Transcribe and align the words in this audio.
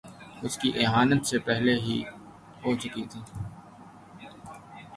اس 0.43 0.57
کی 0.57 0.71
اہانت 0.75 1.21
اس 1.21 1.27
سے 1.27 1.37
پہلے 1.39 1.73
ہی 1.75 1.97
ہو 2.63 2.75
چکی 2.75 3.03
تھی۔ 3.11 3.19